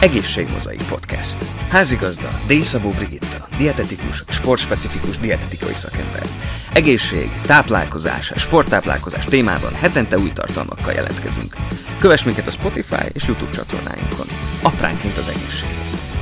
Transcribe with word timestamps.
Egészségmozaik 0.00 0.82
Podcast. 0.82 1.44
Házigazda 1.70 2.28
D. 2.46 2.52
Szabó 2.62 2.90
Brigitta, 2.90 3.48
dietetikus, 3.56 4.24
sportspecifikus 4.28 5.18
dietetikai 5.18 5.74
szakember. 5.74 6.22
Egészség, 6.72 7.30
táplálkozás, 7.42 8.32
sporttáplálkozás 8.36 9.24
témában 9.24 9.74
hetente 9.74 10.18
új 10.18 10.32
tartalmakkal 10.32 10.92
jelentkezünk. 10.92 11.56
Kövess 11.98 12.24
minket 12.24 12.46
a 12.46 12.50
Spotify 12.50 13.04
és 13.12 13.26
YouTube 13.26 13.50
csatornáinkon. 13.50 14.26
Apránként 14.62 15.18
az 15.18 15.28
egészségért. 15.28 16.17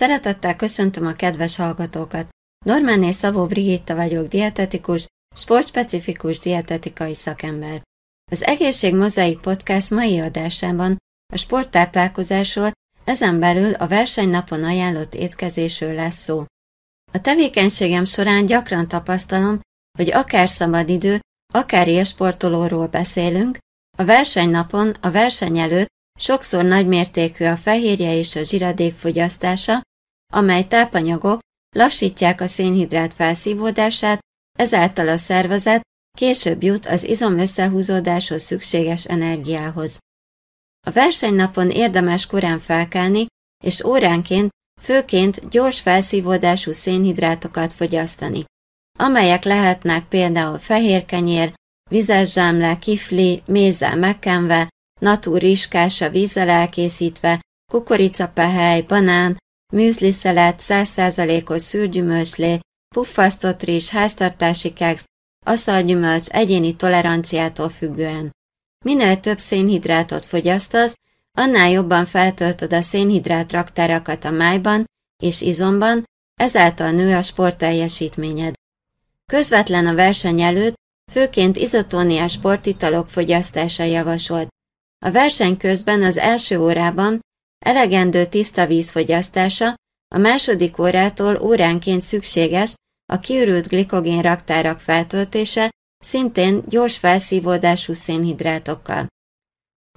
Szeretettel 0.00 0.56
köszöntöm 0.56 1.06
a 1.06 1.12
kedves 1.12 1.56
hallgatókat. 1.56 2.28
Normáné 2.64 3.10
Szabó 3.10 3.46
Brigitta 3.46 3.94
vagyok, 3.94 4.28
dietetikus, 4.28 5.06
sportspecifikus 5.34 6.38
dietetikai 6.38 7.14
szakember. 7.14 7.82
Az 8.30 8.44
Egészség 8.44 8.94
Mozaik 8.94 9.40
Podcast 9.40 9.90
mai 9.90 10.20
adásában 10.20 10.96
a 11.32 11.36
sporttáplálkozásról, 11.36 12.70
ezen 13.04 13.38
belül 13.38 13.72
a 13.72 13.86
versenynapon 13.86 14.64
ajánlott 14.64 15.14
étkezésről 15.14 15.94
lesz 15.94 16.22
szó. 16.22 16.44
A 17.12 17.20
tevékenységem 17.20 18.04
során 18.04 18.46
gyakran 18.46 18.88
tapasztalom, 18.88 19.60
hogy 19.98 20.12
akár 20.12 20.48
szabadidő, 20.48 21.20
akár 21.52 21.88
élsportolóról 21.88 22.86
beszélünk, 22.86 23.58
a 23.98 24.04
versenynapon, 24.04 24.94
a 25.00 25.10
verseny 25.10 25.58
előtt 25.58 25.88
sokszor 26.18 26.64
nagymértékű 26.64 27.44
a 27.44 27.56
fehérje 27.56 28.16
és 28.16 28.36
a 28.36 28.42
zsiradék 28.42 28.94
fogyasztása, 28.94 29.82
amely 30.30 30.66
tápanyagok 30.66 31.38
lassítják 31.76 32.40
a 32.40 32.46
szénhidrát 32.46 33.14
felszívódását, 33.14 34.18
ezáltal 34.58 35.08
a 35.08 35.16
szervezet 35.16 35.80
később 36.18 36.62
jut 36.62 36.86
az 36.86 37.04
izom 37.04 37.38
összehúzódáshoz 37.38 38.42
szükséges 38.42 39.04
energiához. 39.04 39.98
A 40.86 40.90
versenynapon 40.90 41.70
érdemes 41.70 42.26
korán 42.26 42.58
felkelni, 42.58 43.26
és 43.64 43.84
óránként 43.84 44.50
főként 44.80 45.48
gyors 45.48 45.80
felszívódású 45.80 46.72
szénhidrátokat 46.72 47.72
fogyasztani, 47.72 48.44
amelyek 48.98 49.44
lehetnek 49.44 50.08
például 50.08 50.58
fehérkenyér, 50.58 51.52
vizes 51.90 52.32
zsámle, 52.32 52.78
kifli, 52.78 53.42
mézzel 53.46 53.96
megkenve, 53.96 54.68
natúr 55.00 55.40
rizskása 55.40 56.10
vízzel 56.10 56.48
elkészítve, 56.48 57.40
kukoricapehely, 57.72 58.82
banán, 58.82 59.36
műzliszelet, 59.70 60.62
100%-os 60.62 61.62
szűrgyümölcslé, 61.62 62.58
puffasztott 62.94 63.62
rizs, 63.62 63.88
háztartási 63.88 64.72
keksz, 64.72 65.04
aszalgyümölcs 65.46 66.28
egyéni 66.28 66.76
toleranciától 66.76 67.68
függően. 67.68 68.30
Minél 68.84 69.20
több 69.20 69.38
szénhidrátot 69.38 70.24
fogyasztasz, 70.24 70.96
annál 71.38 71.70
jobban 71.70 72.06
feltöltöd 72.06 72.72
a 72.72 72.82
szénhidrát 72.82 73.52
raktárakat 73.52 74.24
a 74.24 74.30
májban 74.30 74.84
és 75.22 75.40
izomban, 75.40 76.04
ezáltal 76.40 76.90
nő 76.90 77.16
a 77.16 77.22
sportteljesítményed. 77.22 78.54
Közvetlen 79.32 79.86
a 79.86 79.94
verseny 79.94 80.40
előtt 80.40 80.74
főként 81.12 81.56
izotóniás 81.56 82.32
sportitalok 82.32 83.08
fogyasztása 83.08 83.82
javasolt. 83.82 84.48
A 85.04 85.10
verseny 85.10 85.56
közben 85.56 86.02
az 86.02 86.16
első 86.16 86.58
órában 86.58 87.20
Elegendő 87.64 88.26
tiszta 88.26 88.66
víz 88.66 88.90
fogyasztása 88.90 89.74
a 90.14 90.18
második 90.18 90.78
órától 90.78 91.38
óránként 91.42 92.02
szükséges 92.02 92.74
a 93.12 93.20
kiürült 93.20 93.68
glikogén 93.68 94.22
raktárak 94.22 94.80
feltöltése, 94.80 95.70
szintén 96.04 96.62
gyors 96.68 96.98
felszívódású 96.98 97.92
szénhidrátokkal. 97.92 99.06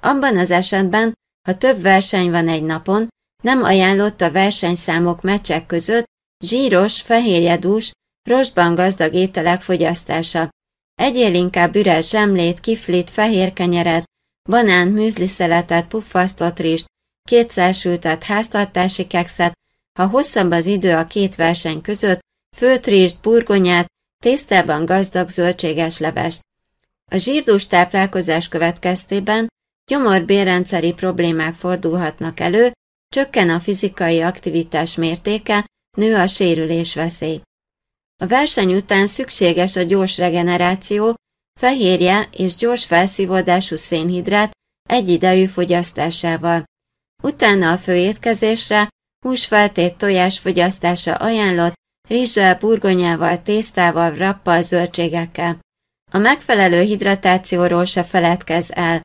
Abban 0.01 0.37
az 0.37 0.51
esetben, 0.51 1.13
ha 1.47 1.57
több 1.57 1.81
verseny 1.81 2.31
van 2.31 2.47
egy 2.47 2.63
napon, 2.63 3.07
nem 3.43 3.63
ajánlott 3.63 4.21
a 4.21 4.31
versenyszámok 4.31 5.21
meccsek 5.21 5.65
között 5.65 6.05
zsíros, 6.45 7.01
fehérjedús, 7.01 7.91
rostban 8.29 8.75
gazdag 8.75 9.13
ételek 9.13 9.61
fogyasztása. 9.61 10.49
Egyél 10.95 11.33
inkább 11.33 11.75
üres 11.75 12.09
zsemlét, 12.09 12.59
kiflit, 12.59 13.09
fehér 13.09 13.53
kenyeret, 13.53 14.03
banán, 14.49 14.87
műzliszeletet, 14.87 15.87
puffasztott 15.87 16.59
rizst, 17.23 17.45
kétszersültet 17.45 18.23
háztartási 18.23 19.07
kekszet, 19.07 19.53
ha 19.99 20.07
hosszabb 20.07 20.51
az 20.51 20.65
idő 20.65 20.95
a 20.95 21.07
két 21.07 21.35
verseny 21.35 21.81
között, 21.81 22.19
főtrist, 22.55 23.21
burgonyát, 23.21 23.87
tésztában 24.23 24.85
gazdag 24.85 25.29
zöldséges 25.29 25.97
levest. 25.97 26.41
A 27.11 27.17
zsírdús 27.17 27.67
táplálkozás 27.67 28.47
következtében 28.47 29.47
gyomor-bérrendszeri 29.91 30.93
problémák 30.93 31.55
fordulhatnak 31.55 32.39
elő, 32.39 32.71
csökken 33.09 33.49
a 33.49 33.59
fizikai 33.59 34.21
aktivitás 34.21 34.95
mértéke, 34.95 35.65
nő 35.97 36.15
a 36.15 36.27
sérülés 36.27 36.95
veszély. 36.95 37.41
A 38.21 38.27
verseny 38.27 38.75
után 38.75 39.07
szükséges 39.07 39.75
a 39.75 39.81
gyors 39.81 40.17
regeneráció, 40.17 41.15
fehérje 41.59 42.29
és 42.31 42.55
gyors 42.55 42.85
felszívódású 42.85 43.75
szénhidrát 43.75 44.51
egyidejű 44.89 45.45
fogyasztásával. 45.45 46.63
Utána 47.23 47.71
a 47.71 47.77
főétkezésre 47.77 48.87
húsfeltét 49.25 49.97
tojás 49.97 50.39
fogyasztása 50.39 51.13
ajánlott, 51.13 51.73
rizssel, 52.09 52.57
burgonyával, 52.59 53.41
tésztával, 53.41 54.15
rappal, 54.15 54.61
zöldségekkel. 54.61 55.59
A 56.11 56.17
megfelelő 56.17 56.81
hidratációról 56.81 57.85
se 57.85 58.03
feledkezz 58.03 58.71
el. 58.73 59.01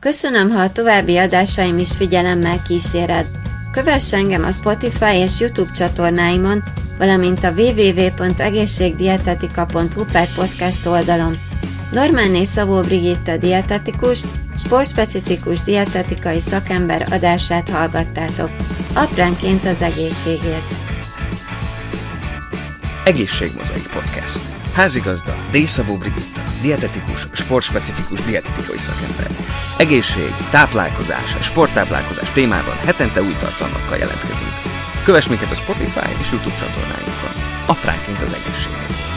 Köszönöm, 0.00 0.50
ha 0.50 0.62
a 0.62 0.72
további 0.72 1.16
adásaim 1.16 1.78
is 1.78 1.92
figyelemmel 1.92 2.62
kíséred. 2.62 3.26
Kövess 3.72 4.12
engem 4.12 4.44
a 4.44 4.52
Spotify 4.52 5.14
és 5.14 5.40
YouTube 5.40 5.72
csatornáimon, 5.72 6.62
valamint 6.98 7.44
a 7.44 7.50
www.egészségdietetika.hu 7.50 10.04
per 10.12 10.28
podcast 10.34 10.86
oldalon. 10.86 11.34
Normáné 11.92 12.44
Szabó 12.44 12.80
Brigitta 12.80 13.36
dietetikus, 13.36 14.20
sportspecifikus 14.64 15.62
dietetikai 15.62 16.40
szakember 16.40 17.06
adását 17.10 17.68
hallgattátok. 17.68 18.50
Apránként 18.92 19.64
az 19.64 19.82
egészségért. 19.82 20.74
Egészségmozaik 23.04 23.88
Podcast. 23.88 24.40
Házigazda 24.74 25.34
D. 25.52 25.56
Szabó 25.66 25.96
Brigitta, 25.96 26.44
dietetikus, 26.62 27.26
sportspecifikus 27.32 28.20
dietetikai 28.20 28.78
szakember. 28.78 29.30
Egészség, 29.78 30.34
táplálkozás, 30.50 31.36
sporttáplálkozás 31.40 32.30
témában 32.30 32.76
hetente 32.76 33.22
új 33.22 33.36
tartalmakkal 33.38 33.96
jelentkezünk. 33.96 34.52
Kövess 35.04 35.28
minket 35.28 35.50
a 35.50 35.54
Spotify 35.54 36.20
és 36.20 36.30
YouTube 36.30 36.54
csatornáinkon. 36.54 37.34
Apránként 37.66 38.22
az 38.22 38.32
egészségért. 38.34 39.09